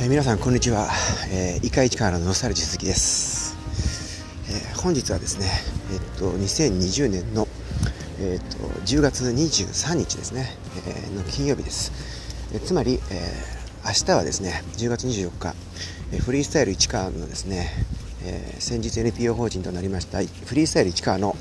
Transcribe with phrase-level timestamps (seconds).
[0.00, 0.88] えー、皆さんこんにちは、
[1.32, 3.56] えー、イカイチからのノスタルジー鈴木です、
[4.48, 5.46] えー、本日はですね
[5.92, 7.48] えっと2020年の
[8.20, 10.56] えっと10月23日ですね、
[10.86, 11.90] えー、の金曜日です、
[12.54, 13.00] えー、つまり、えー、
[13.88, 15.56] 明日はですね10月24日、
[16.12, 17.68] えー、フリースタイル市川のですね、
[18.22, 21.34] えー、先日 NPO 法人となりましたフリースタイル市川の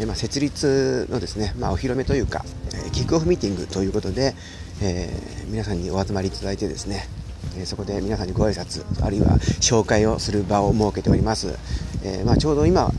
[0.00, 2.44] えまあ、設立のですね、まあ、お披露目というか、
[2.86, 4.32] えキックオフミーティングということで、
[4.80, 7.08] えー、皆さんにお集まりいただいてですね、
[7.56, 11.58] えそこで皆さんにご挨拶あるいは紹介をする場を設けております、
[12.02, 12.90] えー、まあ、ちょうど今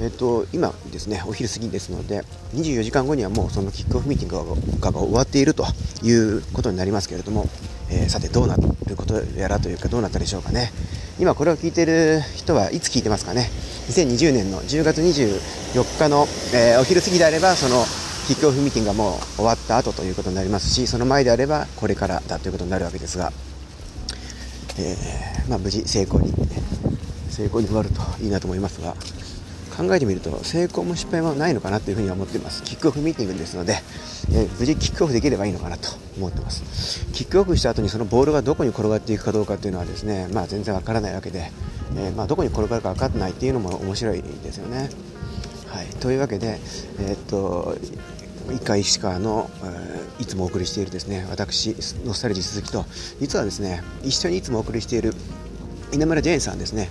[0.00, 2.22] えっと、今ですねお昼過ぎですので
[2.54, 5.66] 24時間後にはもうそのキックオフミーティングが終わっていると
[6.02, 7.44] いうことになりますけれども、
[7.90, 10.72] えー、さてどうなることやらというかどうなったでしょうかね
[11.18, 13.50] 今これを聞いている人はいつ聞いてますかね
[13.88, 17.84] ？2020年の10月24日の、えー、お昼過ぎであればその
[18.26, 23.32] キックオフミーティングがもう終わった後ということになりますしその前であればこれからだということになるわけですが
[24.80, 26.32] えー、まあ、無事成功に
[27.28, 28.94] 成功に終わるといいなと思いますが
[29.76, 32.62] 考えてみると成功も失敗もないのかなというふには思っています。
[32.64, 33.78] キックオフミーティングですので、
[34.32, 37.06] えー、無事キックオフできればいいのかなと思ってます。
[37.12, 41.50] キックオフした後にそのボールがどこに転がっていくかどうかというのはですね、まあ、全然わからないわけで、
[41.96, 44.90] えー、まあ、どこに転がるか分からないっていうのも面白いですよね。
[45.68, 46.58] はい、というわけで、
[46.98, 47.76] えー、っと
[48.54, 49.50] 一回石川の、
[50.18, 52.84] え、いつもお送りしているですね私ノスタルジー鈴木と
[53.20, 55.14] 実はですね一緒にいつもお送りしている
[55.92, 56.88] 稲村ジェーンさんですね。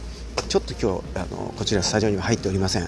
[0.47, 2.87] ちょっと今日あのこちらスタジオには入っておりません、え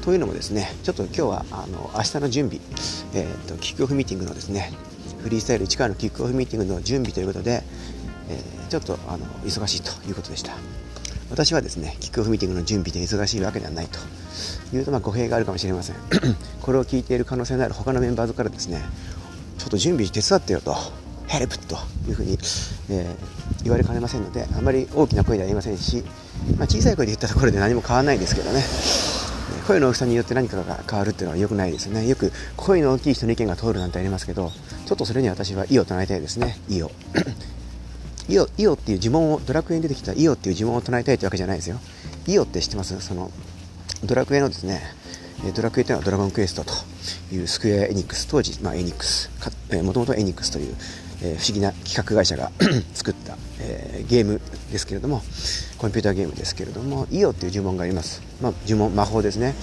[0.00, 2.62] ー、というのもですねちょっと今日はあの明日の準備、
[3.14, 4.72] えーと、キックオフミーティングのですね
[5.22, 7.62] フリースタイル市川のキックオフミーティングの準備ということで、
[8.30, 10.52] えー、ちょっとあの忙しいということでした。
[11.28, 13.98] 私はですねキックオフミーティングの準備で忙しいわけではないと
[14.76, 15.96] いうとまあ語弊があるかもしれません。
[16.66, 18.82] これを聞いている可能性のある他のメンバーズからですね
[19.56, 20.74] ちょっと準備手伝ってよと
[21.28, 21.76] ヘルプと
[22.08, 22.32] いうふうに、
[22.90, 26.02] えー、言われかねませんのであまり大きな声では言いませんし、
[26.58, 28.64] まあ、小さい声で言ったところで何も変わらないですけどね。
[29.68, 32.06] 声の大きさによって何かが変わるっていうのは良くないですよね。
[32.06, 34.50] よく声の大きい人の意見が通るなんてありますけど
[34.86, 36.58] ちょっとそれに私は意を唱えたいですね。
[36.68, 36.90] 意を。
[38.28, 41.78] イオイオっていう呪文をドラクエに出てきたイオっていう呪文を唱えたいというわけじゃないですよ。
[42.26, 43.00] イオって知ってます？
[43.00, 43.30] その
[44.04, 44.82] ドラクエのですね
[45.54, 46.72] ドラクエというのはドラゴンクエストと
[47.34, 49.30] いうスクエア・エニックス当時、まあ、エニックス
[49.82, 50.74] もともとエニックスという、
[51.20, 52.50] 不思議な企画会社が
[52.92, 55.22] 作った、えー、ゲームですけれども
[55.78, 59.54] コンピューターゲームですけれどもイオっていう呪文があります、まあ、呪文魔法ですね、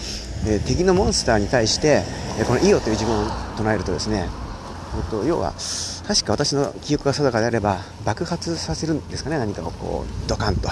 [0.47, 2.01] えー、敵のモンスターに対して、
[2.47, 4.27] このイオという呪文を唱えるとですね
[5.09, 5.53] と要は
[6.07, 10.69] 確か私の記憶が定かであれば爆発させるんですかね何かをこうドカンと。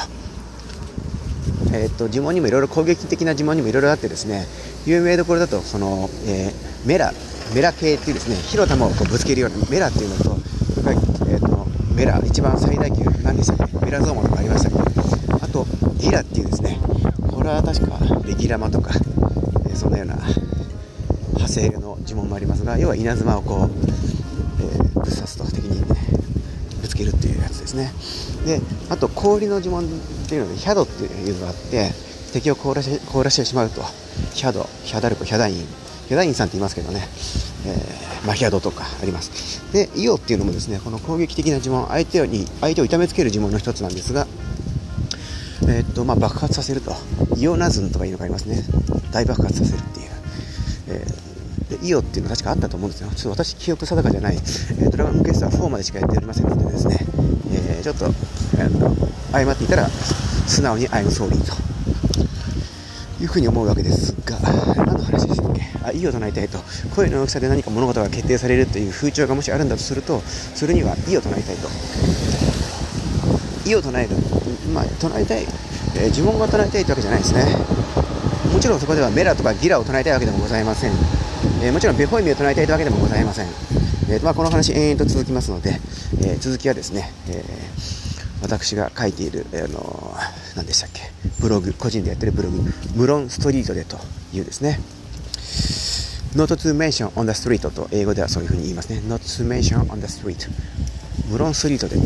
[1.74, 4.46] えーと、呪文にもいろいろ攻撃的な呪文にもいろいろあってですね
[4.86, 7.14] 有名どころだとその、えー、メラ
[7.54, 10.38] メラ系っていうですね火の玉をこうぶつけるようなメラっていうのと、
[11.28, 13.78] えーと、メラ一番最大級何でしたっけ？
[13.86, 14.76] メラゾーマとかありましたけ？
[14.76, 14.82] ど
[15.44, 15.66] あと
[15.98, 16.80] ギラっていうですね
[17.30, 18.92] これは確かレギラマとか、
[19.66, 23.70] えー、そんなような派生の呪文もありますが要は稲妻をこう
[24.64, 25.96] えぶっ刺すと敵に、ね、
[26.82, 27.92] ぶつけるっていうやつですね。
[28.46, 29.88] であと氷の呪文っ
[30.28, 31.92] ていうのでヒャドっていうのがあって
[32.34, 33.84] 敵を凍らし凍らしてしまうと。
[34.34, 35.56] ヒャドヒャダルコヒャダイン。
[36.08, 37.08] ヒャダインさんって言いますけどね、
[37.66, 39.72] えー、マヒャドとかあります。
[39.72, 44.28] でイオっていうのもですねこの攻撃的な呪文相手に相手を痛めつける呪文の一つなんですが
[45.68, 46.94] えー、っとまあ、爆発させると。
[47.38, 48.64] イオナズンとかいうのがありますね。
[49.12, 50.10] 大爆発させるっていう、
[50.88, 51.32] えー
[51.72, 53.10] でイオっていうのは確かあったと思うんですよ。
[53.16, 56.98] ちょっと私記憶定かじゃない、えー、ドラゴンクエストは4までしかやっておりませんのでですね、
[57.54, 58.06] えー、ちょっと、
[58.58, 61.56] えー、誤っていたら素直に I'm sorry と。
[63.22, 64.40] いうふうに思うわけですが
[64.76, 65.62] 何の話でしたっけ？
[65.84, 66.58] あイオとなりたいと。
[66.96, 71.70] 声の大きさで何か物事が決定されるという風潮がもしあるんだとするとそれにはイオとなりたいと。
[73.70, 74.10] イオ唱える。
[74.74, 75.44] まあ唱えたい、
[75.96, 77.46] えー、呪文が唱えたいというわけじゃないですね。
[78.52, 80.92] もちろんそこではメラとかギラを唱えたいわけでもございません。
[81.64, 83.48] えー、もちろんベホイミを唱えたいというわけでもございません、
[84.10, 85.80] えーまあ、この話延々と続きますので、
[86.24, 89.80] え、続きはですね、えー、私が書いている、えー、の
[90.56, 91.02] 何でしたっけ？
[91.40, 92.62] ブログ個人でやってるブログ。
[92.96, 93.98] 無論ストリートでと
[94.34, 94.80] いうですね。
[96.36, 99.00] Not to mention on the street と英語ではそういうふうに言いますね。
[99.00, 100.50] Not to mention on the street
[101.30, 101.98] 無論ストリートで。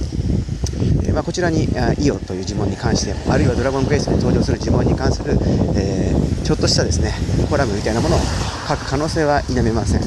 [1.03, 1.68] えー、まあ、こちらに
[2.00, 5.38] イオという呪文に関してあるいはドラゴンクエストに登場する呪文に関する、
[5.75, 7.13] えー、ちょっとしたですね
[7.50, 8.19] コラムみたいなものを
[8.68, 10.01] 書く可能性は否めません、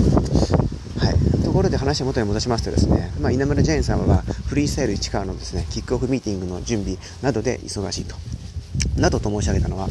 [0.98, 8.16] はい、ところで話を元に戻しますとですね、まあ、稲村ジェーンさんはフリースタイル市川のですねキックオフミーティングの準備などで忙しいと。
[8.96, 9.88] などと申し上げたのは、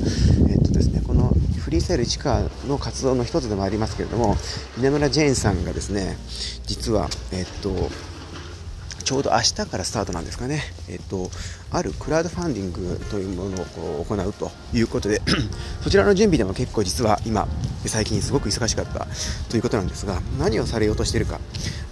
[0.50, 4.36] えっとですね、このフリースタイル市川の活動の一つでもありますけれども
[4.78, 6.18] 稲村ジェーンさんがですね
[6.66, 7.74] 実は、えっと
[9.08, 11.30] ちょうど明日からスタートなんですかね、えっと、
[11.72, 13.62] あるクラウドファンディングというもの
[14.02, 15.22] を行うということで
[15.82, 17.48] そちらの準備でも結構実は今
[17.86, 19.08] 最近すごく忙しかった
[19.50, 21.40] ということなんですが何をされようとしているか。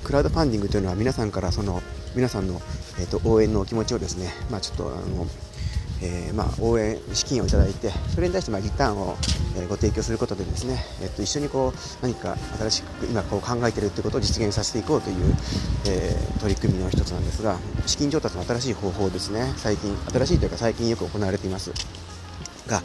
[0.03, 1.81] クラウドファンディングというのは皆さんからその
[2.15, 2.61] 皆さんの、
[2.99, 5.25] えっと、応援のお気持ちをですね、まあ、ちょっとあの
[6.05, 9.17] えー、まあ、応援資金をいただいてそれに対してまリターンを、
[9.57, 15.33] えご提供することでですね、えっと、一緒にこう何か新しく今こう考えているということを実現させていこうという、
[15.87, 19.53] えー、取り組みの一つなんですが資金調達の新しい方法ですね。
[19.57, 21.71] 最近新しいというか最近よく行われています。
[22.67, 22.81] が、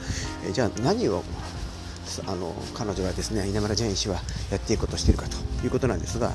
[0.46, 1.24] えじゃあ何を
[2.26, 4.16] あの彼女はですね稲村ジェーン氏は
[4.50, 6.32] やっていこうとしているかということなんですが、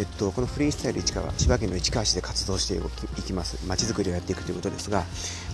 [0.00, 2.74] えっと、このフリースタイル市川千葉県の市川市で活動して
[3.20, 3.62] いきます。
[3.66, 5.04] まちづくりをやっていくということですが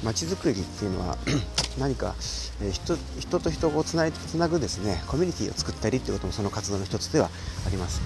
[0.05, 1.19] まちづくりっていうのは
[1.81, 2.15] 何か、
[2.63, 7.29] え、人人と人をつないつなぐですねコミュニティを作ったりということもその活動の一つでは
[7.67, 8.01] あります。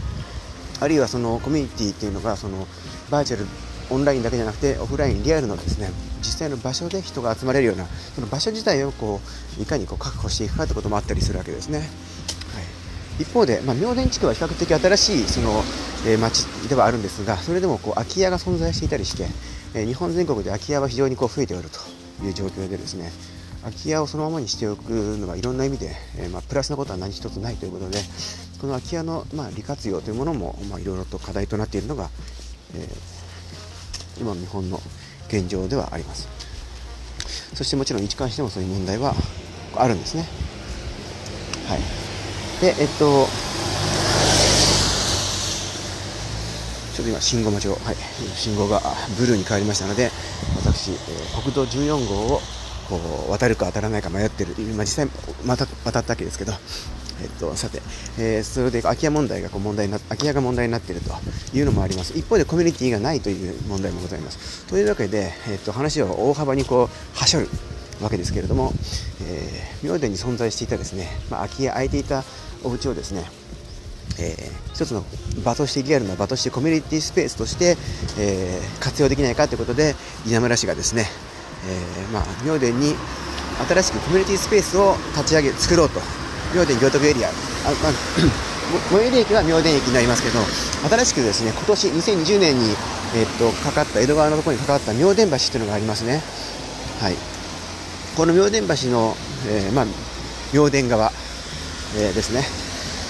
[0.81, 2.67] あるいはそのコミュニティっていうのがその
[3.11, 3.45] バーチャル
[3.91, 5.91] オンラインだけじゃなくてオフラインリアルのですね
[6.21, 9.21] 実際の場所で人が集まれるようなその場所自体をこ
[9.59, 11.81] ういかにこう確保していくかということもあったりするわけですね。
[11.81, 11.87] はい。
[13.21, 15.63] 一方で、まあ、明田地区は比較的新しいその、
[16.07, 19.27] えー、町ではあるんですがそれでもこう空き家が存在していたりして、
[19.75, 23.13] えー、日本全国で空き家は非常にこう増えておるという状況でですね
[23.63, 27.99] 空き家をそのままにしておくのはいろんな意味で、えー、まあ、プラスなことは何一つないということで
[28.61, 32.11] この空き家の、まあ、利活用というものも、まあ、いろいろと課題となっているのが、
[32.75, 32.87] え
[34.21, 34.79] 今の日本の
[35.29, 36.29] 現状ではあります。
[37.55, 39.15] そしてもちろん一貫してもそういう問題は
[39.77, 40.27] あるんですね。
[41.67, 41.81] はい。
[42.61, 47.97] でえっとょっと今信号待ちを、はい、
[48.37, 48.81] 信号が
[49.19, 50.11] ブルーに変わりましたので
[50.57, 52.41] 私、えー、国道14号を
[52.89, 55.09] こう渡るか渡らないか迷ってる、まあ、実際
[55.45, 56.53] また渡ったわけですけど、
[57.23, 57.81] えっと、さて、
[58.19, 61.11] えー、それで空き家問題がこう問題な空き家が問題になっていると
[61.57, 62.19] いうのもあります。
[62.19, 64.67] 一方でコミュニティがないという問題もございます。
[64.67, 67.49] というわけで、えっと、話を大幅にこうはしょる
[68.03, 68.73] わけですけれども、
[69.23, 72.25] えー、明殿に存在していたですね、まあ、空き家空いていた
[72.65, 73.25] お家をですね、
[74.19, 75.05] えー、一つの
[75.45, 77.77] 場としてリアルな場としてコミュニティスペースとして、
[78.19, 79.95] えー、活用できないかということで
[80.27, 81.07] 稲村市がですね、
[81.67, 82.95] えー、まあ、明殿に
[83.69, 86.01] 新しくコミュニティスペースを立ち上げ作ろうと。
[86.55, 87.29] 明殿行徳エリア。
[87.29, 87.33] あ、
[87.83, 87.93] まあ
[88.91, 90.39] 最寄り駅は明殿駅になりますけど
[90.89, 92.77] 新しくですね今年2020年に、
[93.17, 96.23] えー、っとかかった江戸川のところにかかった明殿橋というのがありますね。
[97.01, 97.17] はい。
[98.17, 99.17] この明殿橋の、
[99.49, 99.87] えー、まあ、
[100.53, 101.13] 明殿川
[101.97, 102.45] えー、ですね。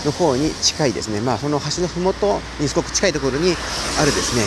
[0.04, 3.54] の方に近いですね、まあ、その橋のふもとにすごく近いところに
[4.00, 4.42] あるですね、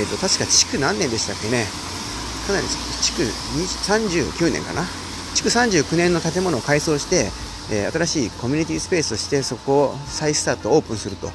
[0.00, 1.66] えーと、確か築何年でしたっけね、
[2.46, 2.66] かなり
[3.02, 4.84] 築39年かな、
[5.34, 7.30] 築39年の建物を改装して、
[7.70, 11.30] えー、新しいコミュニティスペースとしてそこを再スタート、オープンすると、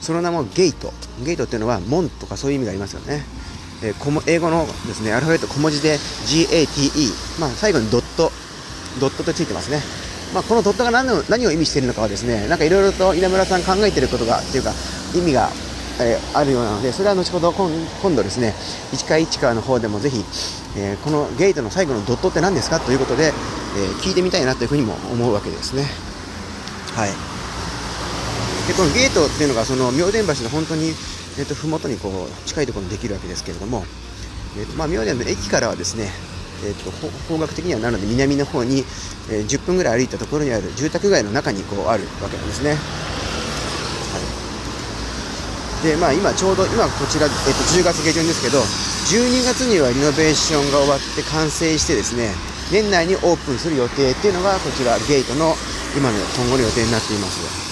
[0.00, 0.92] その名もゲート、
[1.24, 3.24] ゲートっていうのは門とかそういう意味がありますよね。
[3.82, 8.30] えー、英語のですねアルファベット小文字で GATE、まあ、最後にドット、
[9.00, 9.80] ドットとついてますね。
[10.34, 14.72] まあ、このドットが何の何を意味しているのかはですねなんかいろいろと稲村さん考えていることがっていうか
[15.14, 15.48] 意味が、
[16.00, 18.52] えー、あるようなのでそれは後ほど今度ですね
[18.92, 20.24] 市川市川の方でもぜひ、
[20.76, 23.32] えー、このゲートの最後のドットって何ですかということで、えー、
[24.02, 25.84] 聞いてみたいなというふうにも思うわけですね。
[26.94, 27.10] はい
[28.66, 30.88] でこのゲートっていうのがその明殿橋の本当に、
[31.38, 33.84] えーと、麓にこう近いところにできるわけですけれども、
[34.56, 36.08] えーとまあ、明殿の駅からはですね
[36.64, 36.90] えーと、
[37.28, 38.84] 方角的にはなので南の方に、
[39.30, 42.70] えー、10分ぐらい歩いたところにある住宅街の中にこうあるわけなんですね。
[42.72, 42.76] は
[45.84, 47.40] い、でまあ、今ちょうど今こちら、えーと、
[47.76, 52.32] 10月下旬ですけど12月にはリノベーションが終わって完成してですね
[52.72, 55.54] 年内にオープンする予定っていうのがこちらゲートの
[55.96, 57.64] 今の今後の予定になっています。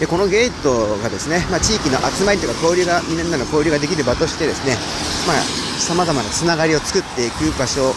[0.00, 4.72] でこのゲートがですね、まあ、地域の集まりとか交流がみんなの交流ができる場としてですね、
[5.28, 7.94] まあ、様々なつながりを作っていく場所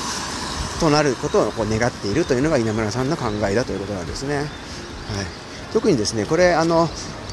[0.79, 4.37] となることをこう願っているというのが稲村さんの考えだということなんですね。
[4.37, 4.47] はい、
[5.71, 6.87] 特にですねこれあの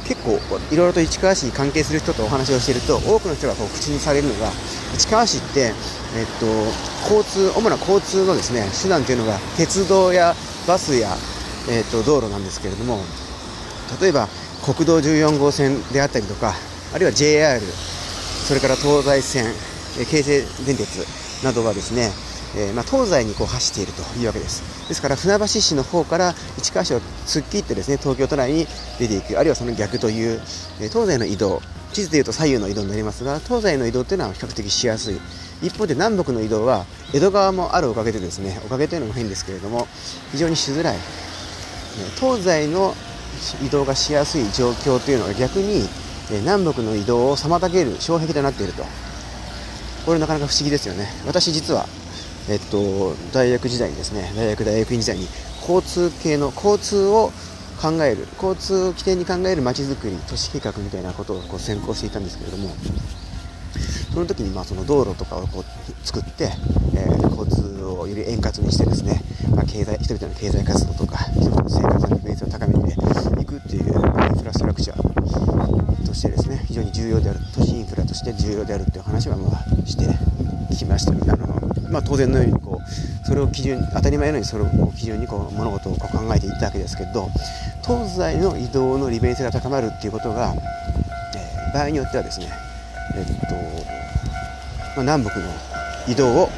[0.06, 0.40] 結構
[0.72, 4.50] いろいろと市川市に関係する人とお話をしていると多くの人がこう口にされるのが
[4.98, 5.72] 市川市って、
[6.16, 6.46] えっと、
[7.14, 10.34] 交通主な交通のですね手段というのが鉄道や
[10.66, 11.16] バスや、
[11.70, 12.98] えっと、道路なんですけれども
[14.00, 14.28] 例えば
[14.64, 16.54] 国道14号線であったりとか
[16.92, 19.54] あるいは JR それから東西線
[20.10, 21.06] 京成電鉄
[21.44, 22.10] などはですね、
[22.56, 24.88] えー、まあ、東西にこう走っているというわけです。
[24.88, 28.66] ですから船橋市の方から市川市を突っ切ってですね東京都内に
[28.98, 30.40] 出ていくあるいはその逆という、
[30.80, 35.20] え東西の移動地図でいうと左右の移動になりますが東西の移動というのは比較的しやすい。
[35.62, 39.86] 一方で南北の移動は江戸川もあるおかげでですねおかげというのも変ですけれども
[40.32, 40.96] 非常にしづらい。
[42.18, 42.94] 東西の
[43.64, 45.88] 移動がしやすい状況というのが逆に
[46.30, 48.84] 南北の移動を妨げる障壁となっていると
[50.06, 51.06] これなかなか不思議ですよね。
[51.26, 51.86] 私実は
[52.48, 55.26] えっと大学時代にですね大学大学院時代に
[55.60, 57.32] 交通系の交通を
[57.80, 62.74] 考える交通を起点に考えるまちづくり都市計画みたいなことをこう専攻していたんですけれども
[64.12, 66.50] その時にまあその道路とかをこう作って、
[66.94, 69.22] えー、交通をより円滑にしてですね、
[69.54, 72.92] まあ、経済人々の経済活動とか人々の生活の利便性を高めて
[73.39, 73.92] いくっていうイン
[74.38, 80.06] フラストラクチャーとしてですね非常に重要である都市インフラとして重要であるっていう話はまあして
[80.76, 81.12] きました。
[81.12, 81.46] あの、
[81.90, 87.28] まあ、当然のようにこうそれを基準当たり前のようにそれを基準にこう物事をこう考えていったわけですけど
[87.82, 90.54] 東西の移動の利便性が高まるっていうことが、
[91.36, 92.46] えー、場合によってはですね
[93.16, 93.54] えっと、
[94.94, 95.46] まあ、南北の
[96.08, 96.48] 移動を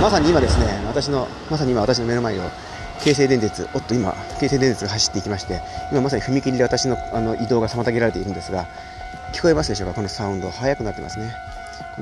[0.00, 2.42] まさに今ですね私のまさに今私の目の前を
[3.02, 8.66] 京成電鉄おっと今京成電鉄が走っていきまして今まさに踏切で私のあの移動が妨げられているんですが
[9.32, 9.94] 聞こえますでしょうか？
[9.94, 10.50] このサウンド。
[10.50, 11.34] 速くなってますね。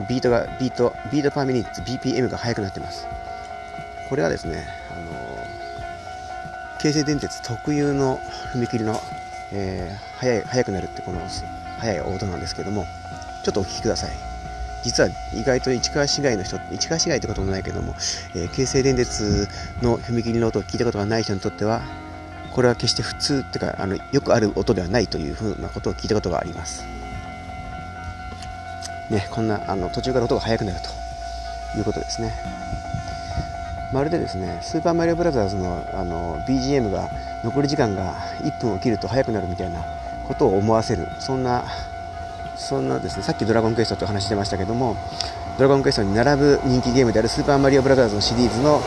[0.08, 3.06] ビートがビートビートパーミニッツ BPM が速くなってます。
[4.08, 5.38] これはですねあの
[6.78, 8.20] 京成電鉄特有の
[8.54, 9.00] 踏切の、
[9.52, 11.20] えー、速い速くなるってこの
[11.78, 12.86] 速い音なんですけども
[13.42, 14.35] ちょっとお聞きください。
[14.86, 17.92] 実は意外と市川市街の人市川市街ってこともないけども、
[18.36, 19.48] えー、京成電鉄
[19.82, 21.82] の踏切の音を聞いたことがない人にとっては
[22.52, 26.84] これは決して普通っていうかあのよくある音ではないというふうなことを聞いたことがあります。
[29.10, 32.32] ね、こんなあの途中から音が速くなるということですね。
[33.92, 37.10] まるでですね、スーパーマリオブラザーズのあの BGM が
[37.44, 39.84] 残り時間が1分を切ると速くなるみたいな
[40.26, 41.64] ことを思わせる、そんな
[42.56, 44.96] そんなですねさっきドラゴンクエストと話してましたけども
[45.58, 48.80] ドラゴンクエストに並ぶ人気ゲームであるスーパーマリオブラザーズのシリーズの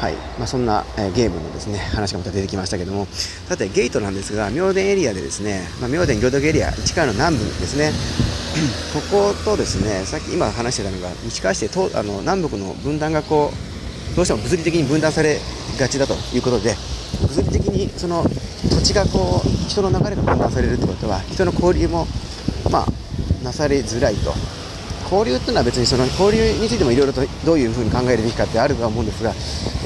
[0.00, 7.90] はいまあ、そんな、え、ゲームのですね話がまた出てきましたけどもさてゲートなんですが明殿エリアでですね、まあ、明殿行徳エリア市川の南部ですね。
[8.94, 13.75] こことですねさっき今話してたのが西川市であの南北の分断がこう
[14.16, 15.38] どうしても物理的に分断され
[15.78, 16.74] がちだということで
[17.20, 18.24] 物理的にその
[18.70, 22.06] 土地がこう人の流れが分断されるってことは人の交流も
[22.70, 24.32] まあなされづらいと。
[25.06, 29.32] 交流っていうのは別にその交流についてもいろいろとどういうふうに考えるべきかってあるとは思うんですが、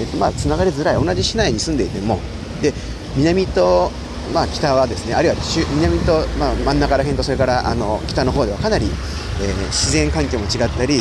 [0.00, 1.04] えっと、まあつながりづらい。
[1.04, 2.18] 同じ市内に住んでいても
[2.62, 2.72] で
[3.16, 3.90] 南と
[4.32, 5.37] まあ、北はですねあるいは
[5.75, 11.00] 南と、まあ、真ん中ら辺とそれからあの北の方ではかなり、えー、自然環境も違ったり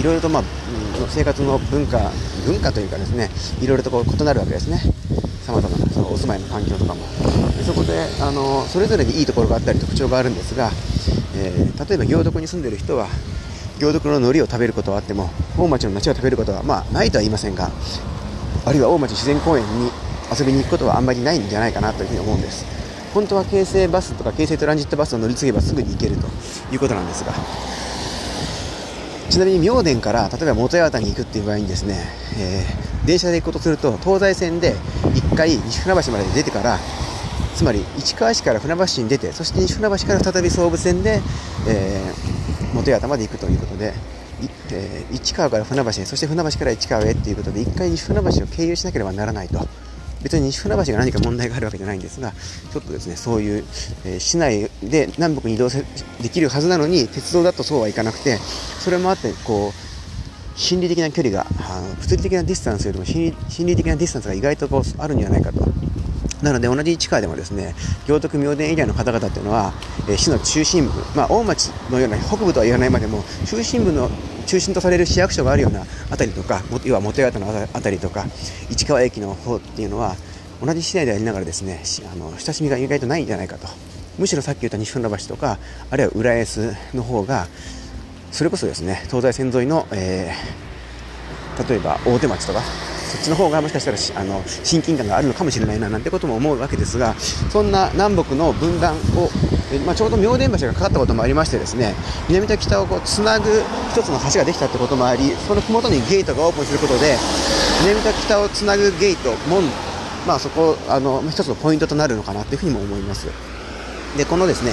[0.00, 0.42] いろいろと、まあ、
[1.00, 2.10] の生活の文化
[2.46, 3.30] 文化というかですね
[3.60, 4.80] いろいろとこう異なるわけですね。
[5.44, 7.00] さまざまなそのお住まいの環境とかも。
[7.64, 10.70] そこであのそれぞれにいいところがあったり特徴があるんですが、
[11.36, 13.06] えー、例えば行徳に住んでる人は
[13.78, 17.70] 行徳の海苔を食べることはあっても大町の町を食べることはまあないとは言いませんが
[18.64, 19.90] あるいは大町自然公園に
[20.36, 22.64] 遊びに行くことはあんまりないんじゃないかなというふに思うんです。
[23.14, 26.26] 本当は京成バスとか京成トランジットバスを乗り継げばすぐに行けると
[26.72, 27.32] いうことなんですが
[29.32, 32.04] ちなみに明殿から例えば元八幡に行くっていう場合にですね、
[32.38, 36.78] えー、電車で行くことすると東西線で1回西船橋まで出てから
[37.54, 41.22] つまり市川市から船橋に出てそして西船橋から再び総武線で、
[41.66, 43.94] えー、元八幡まで行くということで、
[44.70, 49.66] えー、市川から船橋へそして船橋から市川へということで1回西船橋を経由しなければならないと。
[50.22, 53.64] 別に西船橋が何か問題があるわけじゃないんですが、ちょっとですね、そういう、
[54.04, 63.34] えー、市内で南北に移動できるはずなのに、鉄道だとそうはいかなくて、それもあって、こう、心理的な距離が、あの物理的なディスタンスよりも心
[63.66, 65.64] 理的なディスタンスが意外とこうあるんじゃないかと。
[66.42, 67.74] なので同じ市川でもですね
[68.06, 69.72] 行徳明殿エリアの方々というのは、
[70.08, 74.10] えー、市の中心部、まあ、大町のような北部とは言わないまでも中心部の
[74.46, 78.26] 中心とされる市役所があるような辺りとか要は元八幡の辺りとか
[78.70, 80.16] 市川駅の方っていうのは
[80.60, 81.82] 同じ市内でありながらですね
[82.12, 83.68] あの親しみが意外とないんじゃないかと。
[84.18, 85.58] むしろさっき言った西船橋とか
[85.90, 87.46] あるいは浦安の方が
[88.30, 92.60] それこそですね東西線沿いの、えー、例えば大手町とか
[93.12, 99.28] そっちの方がもしかしたらあの親近感があるのかもしれないななんてことも思うわけですがそんな南北の分断を、
[99.84, 101.94] まあ、ちょうど明殿橋がかかったこともありましてですね
[102.28, 107.16] 南と北をこうつなぐ一つの橋ができたってこともありその麓にゲートがオープンすることで
[107.84, 109.62] 南と北をつなぐゲート門
[110.26, 113.26] まあ、そこあの一つのポイントとなるのかなというふうにも思います。
[114.16, 114.70] でこのですね、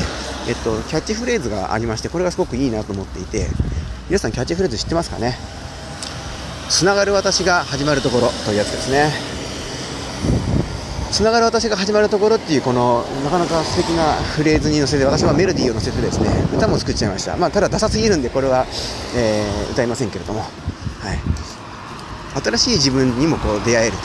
[0.48, 3.48] えっと、キャッチフレーズがありましてこれがすごくいいなと思っていて
[4.10, 5.59] 皆さんキャッチフレーズ知ってますかね？
[6.70, 9.12] つながる私が始まるところというやつですね。
[11.12, 18.68] つながる私が始まるところっていうこのなかなか素敵なフレーズに乗せて私はメロディーを乗せてですね歌も作っちゃいました、まあ、ただダサすぎるんでこれは、
[19.18, 20.50] えー、歌いませんけれども、はい、
[22.42, 24.04] 新しい自分にもこう出会えると。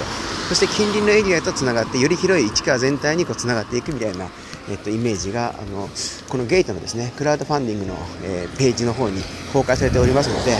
[0.49, 4.29] そして近隣のエリアとつながってより広い市川全体にこうつながっていくみたいな、
[4.71, 5.89] えっと、イメージがあの
[6.29, 9.23] このゲートのですねクラウドファンディングの、えー、ページの方に
[9.55, 10.57] 公開されておりますので、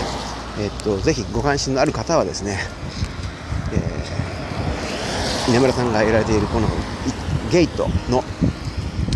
[0.59, 2.57] えっと、ぜひご関心のある方はですね、
[3.73, 6.67] えー、稲村さんがやられているこの
[7.51, 8.23] ゲートの、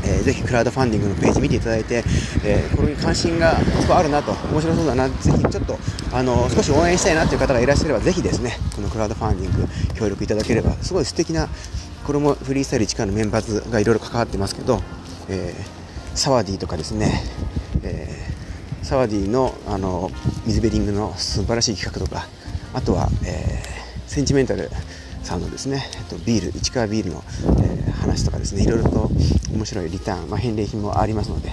[0.04, 2.04] えー、ぜひクラウドファンディングのページ見ていただいて、
[2.44, 5.78] えー、これに関心があるなと面白そうだなぜひちょっと
[6.12, 11.48] あの少し応援したいなという方がいらっしゃればぜひですねこのクラウドファンディング協力いただければすごい素敵な
[12.06, 14.82] これもフリースタイル1からのメンバーズがいろいろ関わってますけど、
[15.30, 17.24] えー、サワディとかですね、
[18.90, 20.10] サワディのあの
[20.48, 22.26] 水ベリングの素晴らしい企画とか
[22.74, 24.68] あとは、えー、センチメンタル
[25.22, 27.24] さんのですね、えっと、ビール市川ビールの、
[27.62, 29.12] えー、話とかですねいろいろと
[29.54, 31.52] 面白いリターン、まあ、返礼品もありますので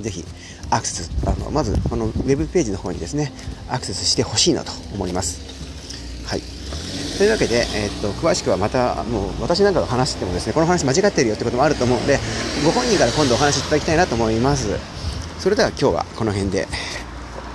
[0.00, 0.22] ぜひ
[0.70, 3.32] アクセスあのまずこのウェブページの方にですね
[3.68, 5.40] アクセスしてほしいなと思います。
[6.24, 6.40] はい。
[7.18, 12.20] というわけで、えー、っと詳しくはまたもう私なんかが話してもですねこの話間違ってるよってこともあると思うので
[12.64, 14.97] ご本人から今度お話しいただきたいなと思います。
[15.38, 16.66] それでは今日はこの辺で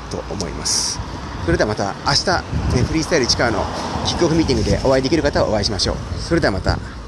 [0.10, 1.00] と思います
[1.46, 3.66] それではまた明日、フリースタイル市川の
[4.06, 5.96] キックオフミーティングでお会いできる方はお会いしましょう。
[6.18, 7.03] それではまた。